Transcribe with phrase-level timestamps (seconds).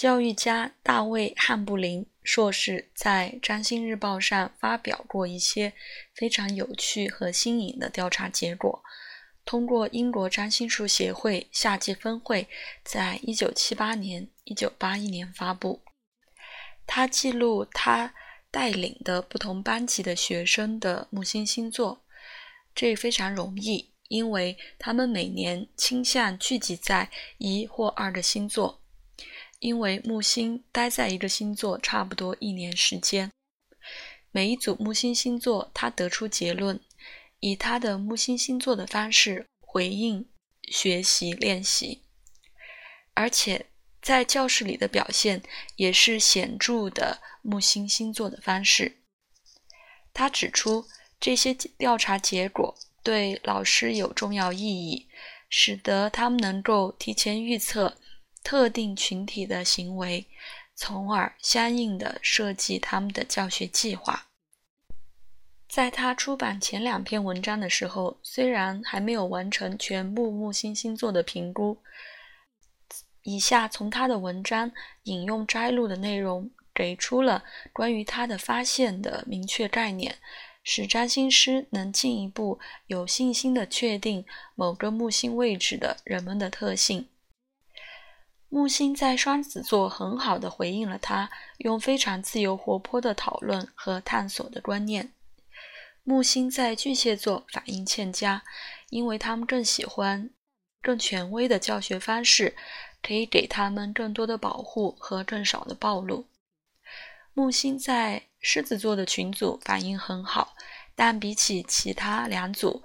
[0.00, 5.74] 教育家大卫·汉布林硕士在《占星日报》上发表过一些
[6.14, 8.82] 非常有趣和新颖的调查结果。
[9.44, 12.48] 通过英国占星术协会夏季分会
[12.82, 15.82] 在1978年、1981年发布，
[16.86, 18.14] 他记录他
[18.50, 22.02] 带领的不同班级的学生的木星星座。
[22.74, 28.79] 这非常容易，因为他们每年倾向聚集在一或二的星座，
[29.60, 33.30] 因为木星待在一个星座差不多一年时间。
[34.32, 36.80] 每一组木星星座，他得出结论，
[37.38, 40.28] 以他的木星星座的方式回应
[40.64, 42.02] 学习练习，
[43.14, 43.66] 而且
[44.02, 45.42] 在教室里的表现
[45.76, 48.96] 也是显著的木星星座的方式。
[50.12, 50.86] 他指出。
[51.22, 55.06] 这些调查结果对老师有重要意义，
[55.50, 57.98] 使得他们能够提前预测
[58.42, 60.26] 特定群体的行为，
[60.74, 64.28] 从而相应的设计他们的教学计划。
[65.68, 71.78] 在他出版前两篇文章的时候，虽然还没有完成全部木星星座的评估，
[73.22, 74.72] 以下从他的文章
[75.04, 80.18] 引用摘录的内容，给出了关于他的发现的明确概念。
[80.62, 87.08] 使占星师能进一步有信心地确定某个木星位置的人们的特性。
[88.52, 95.12] 木星在双子座很好地回应了他用非常自由活泼的讨论和探索的观念。
[96.02, 98.42] 木星在巨蟹座反应欠佳，
[98.88, 100.30] 因为他们更喜欢
[100.82, 102.56] 更权威的教学方式，
[103.00, 106.26] 可以给他们更多的保护和更少的暴露。
[107.32, 110.56] 木星在狮子座的群组反应很好，
[110.96, 112.82] 但比起其他两组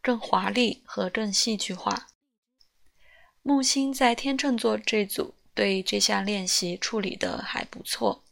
[0.00, 2.08] 更华丽和更戏剧化。
[3.44, 8.22] 木星在天秤座这组对这项练习处理得还不错。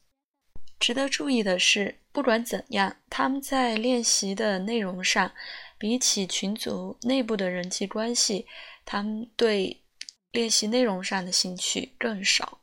[0.78, 5.32] 值得注意的是，不管怎样，他们在练习的内容上，
[5.76, 8.46] 比起群组内部的人际关系，
[8.84, 9.82] 他们对
[10.30, 12.60] 练习内容上的兴趣更少。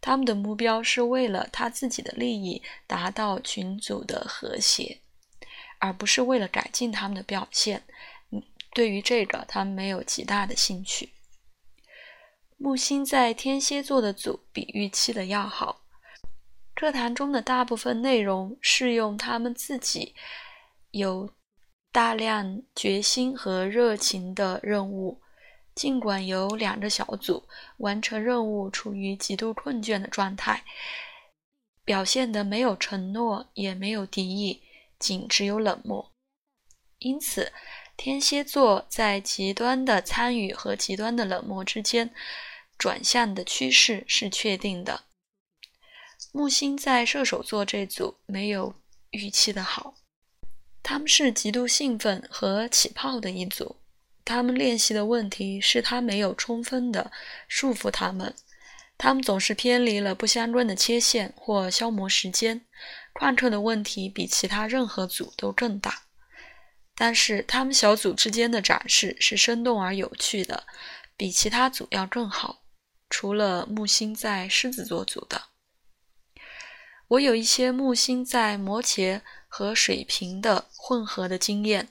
[0.00, 4.98] 他们的目标是为了他自己的利益，达到群组的和谐，
[5.78, 7.84] 而不是为了改进他们的表现。
[8.74, 11.10] 对于这个，他们没有极大的兴趣。
[12.58, 15.82] 木星在天蝎座的组比预期的要好。
[16.74, 20.14] 课堂中的大部分内容是用他们自己
[20.90, 21.30] 有
[21.92, 25.20] 大量决心和热情的任务。
[25.74, 27.46] 尽管有两个小组
[27.76, 30.64] 完成任务处于极度困倦的状态，
[31.84, 34.62] 表现的没有承诺，也没有敌意，
[34.98, 36.10] 仅只有冷漠。
[36.98, 37.52] 因此，
[37.96, 42.12] 天蝎座在极端的参与和极端的冷漠之间
[42.76, 45.04] 转向的趋势是确定的。
[46.32, 48.74] 木星在射手座这组没有
[49.10, 49.94] 预期的好，
[50.82, 53.76] 他们是极度兴奋和起泡的一组。
[54.24, 57.10] 他们练习的问题是他没有充分的
[57.48, 58.34] 束缚他们，
[58.98, 62.66] 他们总是偏离了不相关的切线或消磨时间。
[63.14, 66.05] 旷课的问题比其他任何组都更大，
[66.96, 70.66] 但是他们小组之间的展示是生动而有趣的，
[71.16, 72.62] 比其他组要更好。
[73.10, 75.42] 除了木星在狮子座组的，
[77.08, 81.88] 我有一些木星在摩羯和水瓶的混合的经验。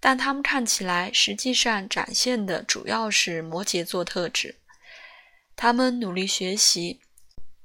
[0.00, 4.54] 但他们看起来实际上展现的主要是摩羯座特质。
[5.56, 7.00] 他们努力学习，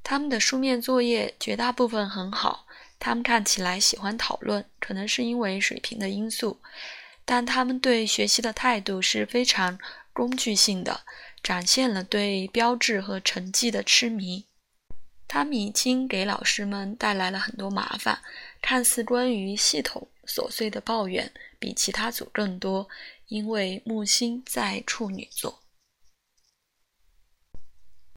[0.01, 2.62] 他们的书面作业绝大部分很好。
[3.03, 6.62] 他们看起来喜欢讨论，可能是因为水平的因素。
[7.25, 9.78] 但他们对学习的态度是非常
[10.14, 11.02] 工具性的，
[11.44, 14.46] 展现了对标志和成绩的痴迷。
[15.28, 18.22] 他们已经给老师们带来了很多麻烦，
[18.62, 21.30] 看似关于系统琐碎的抱怨。
[21.59, 22.88] 比其他组更多，
[23.28, 25.62] 因为木星在处女座。